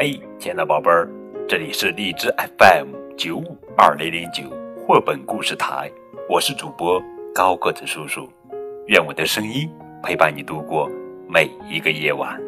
[0.00, 1.10] 嘿，亲爱的宝贝儿，
[1.48, 4.44] 这里是荔枝 FM 九五二零零九
[4.86, 5.90] 绘本故事台，
[6.28, 7.02] 我是主播
[7.34, 8.30] 高个子叔叔。
[8.86, 9.68] 愿我的声音
[10.00, 10.88] 陪伴你度过
[11.28, 12.40] 每一个夜晚。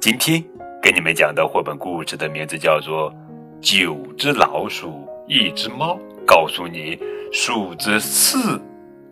[0.00, 0.42] 今天
[0.82, 3.12] 给你们讲的绘本故事的名字叫做
[3.60, 5.92] 《九只老鼠，一只猫》，
[6.24, 6.98] 告诉你
[7.30, 8.58] 数字四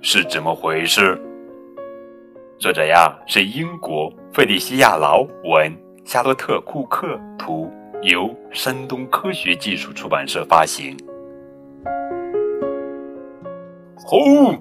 [0.01, 1.21] 是怎么回事。
[2.59, 5.71] 作者呀是英国费利西亚劳文、
[6.05, 7.73] 夏洛特库克图，
[8.03, 10.97] 由山东科学技术出版社发行。
[14.07, 14.55] 吼！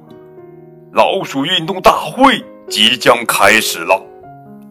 [0.94, 4.02] 老鼠运动大会即将开始了，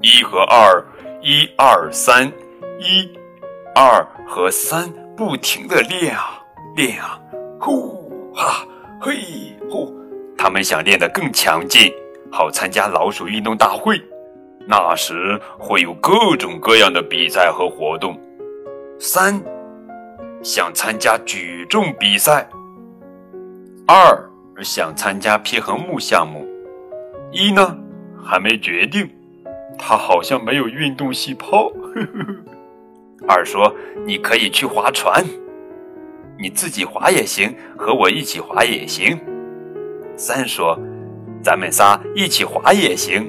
[0.01, 0.83] 一和二，
[1.21, 2.33] 一二三，
[2.81, 3.11] 一、
[3.75, 6.41] 二和三不停的练啊
[6.75, 7.21] 练啊，
[7.61, 8.67] 呼哈
[9.01, 9.19] 嘿
[9.69, 9.93] 呼，
[10.39, 11.93] 他们想练得更强劲。
[12.31, 14.01] 好参加老鼠运动大会，
[14.67, 18.19] 那时会有各种各样的比赛和活动。
[18.99, 19.43] 三，
[20.43, 22.49] 想参加举重比赛。
[23.87, 24.31] 二，
[24.63, 26.47] 想参加平衡木项目。
[27.33, 27.77] 一呢，
[28.23, 29.11] 还没决定，
[29.79, 31.73] 他好像没有运动细胞。
[33.27, 33.75] 二说
[34.07, 35.25] ：“你可以去划船，
[36.39, 39.19] 你自己划也行，和我一起划也行。”
[40.17, 40.79] 三说。
[41.45, 43.29] 咱们仨一起划也行，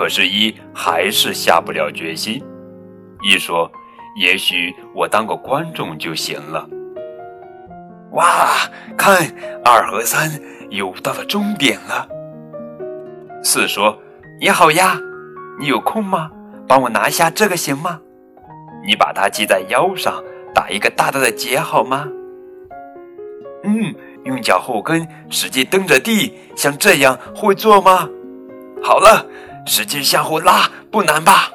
[0.00, 2.42] 可是，一还是下不了决心。
[3.22, 3.70] 一说，
[4.16, 6.66] 也许我当个观众就行了。
[8.12, 8.48] 哇，
[8.96, 9.30] 看，
[9.62, 10.30] 二和三
[10.70, 12.08] 游到了终点了。
[13.44, 13.94] 四说，
[14.40, 14.98] 你好呀，
[15.60, 16.30] 你有空吗？
[16.66, 18.00] 帮我拿下这个行吗？
[18.86, 22.08] 你把它系在腰上，打一个大大的结好吗？
[23.64, 23.94] 嗯。
[24.24, 28.08] 用脚后跟使劲蹬着地，像这样会做吗？
[28.82, 29.26] 好了，
[29.66, 31.50] 使劲向后拉，不难吧？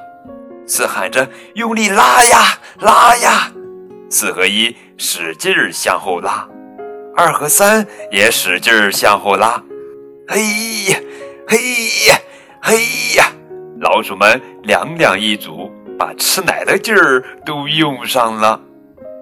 [0.66, 3.52] 四喊着用力拉呀拉呀，
[4.10, 6.48] 四和一使劲向后拉，
[7.16, 9.62] 二和三也使劲向后拉。
[10.28, 10.42] 嘿
[10.90, 10.98] 呀
[11.46, 11.56] 嘿
[12.08, 12.18] 呀
[12.60, 12.76] 嘿
[13.16, 13.30] 呀，
[13.80, 18.60] 老鼠们两两一组，把吃奶的劲儿都用上了。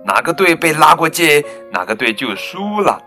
[0.06, 2.98] 哪个队被拉过界，哪个队就输了。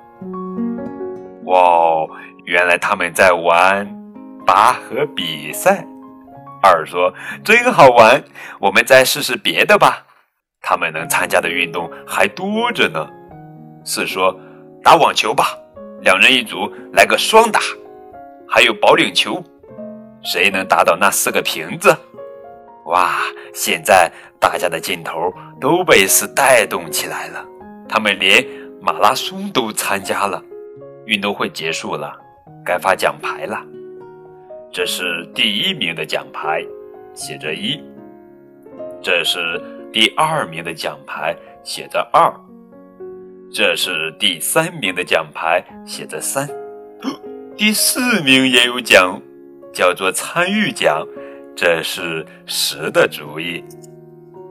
[1.46, 2.06] 哇，
[2.46, 3.88] 原来他们在玩
[4.48, 5.86] 拔河比赛。
[6.64, 7.14] 二说
[7.44, 8.24] 真好玩，
[8.62, 10.06] 我们再试试别的吧。
[10.62, 13.06] 他们能参加的运动还多着呢。
[13.84, 14.34] 四说
[14.82, 15.58] 打网球吧，
[16.02, 17.60] 两人一组，来个双打。
[18.50, 19.44] 还有保龄球，
[20.24, 21.96] 谁能打倒那四个瓶子？
[22.86, 23.18] 哇，
[23.54, 24.10] 现在
[24.40, 27.46] 大家的劲头都被四带动起来了，
[27.90, 28.46] 他们连
[28.82, 30.42] 马拉松都参加了。
[31.06, 32.14] 运动会结束了，
[32.66, 33.62] 该发奖牌了。
[34.78, 36.64] 这是第一名的奖牌，
[37.16, 37.82] 写着一；
[39.02, 39.60] 这是
[39.92, 42.32] 第二名的奖牌，写着二；
[43.52, 46.48] 这是第三名的奖牌，写着三。
[47.56, 49.20] 第四名也有奖，
[49.74, 51.04] 叫做参与奖，
[51.56, 53.64] 这是十的主意。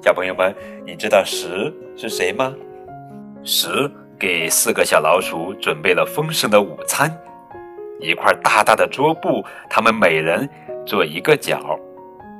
[0.03, 0.53] 小朋友们，
[0.85, 2.53] 你知道十是谁吗？
[3.45, 3.89] 十。
[4.19, 7.15] 给四个小老鼠准备了丰盛的午餐，
[8.01, 10.49] 一块大大的桌布，他们每人
[10.87, 11.79] 坐一个角。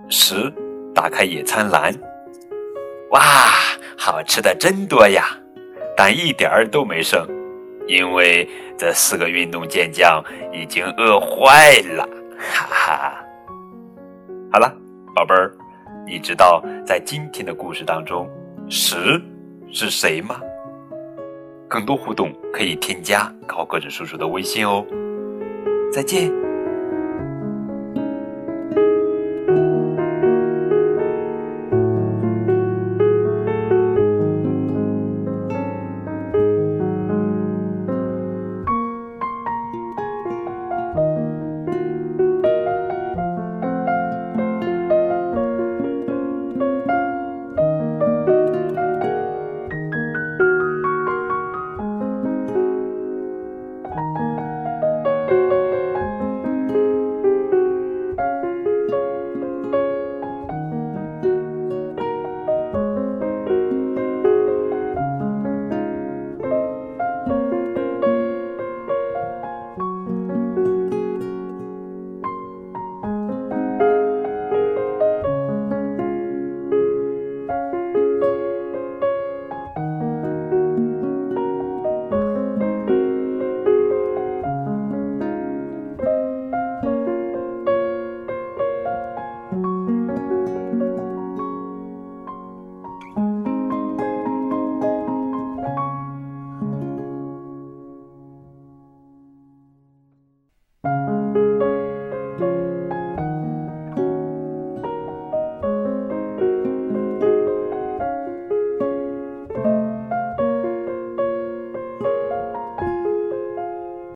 [0.09, 0.53] 十，
[0.95, 1.93] 打开野餐篮，
[3.11, 3.21] 哇，
[3.99, 5.25] 好吃的真多呀！
[5.97, 7.27] 但一点儿都没剩，
[7.89, 10.23] 因为这四个运动健将
[10.53, 12.09] 已经饿坏了。
[12.39, 13.25] 哈哈！
[14.53, 14.73] 好了，
[15.15, 15.53] 宝贝儿，
[16.07, 18.31] 你知道在今天的故事当中，
[18.69, 19.21] 十
[19.73, 20.41] 是谁吗？
[21.67, 24.87] 更多互动可以添加高个子叔叔的微信哦，
[25.93, 26.46] 再见。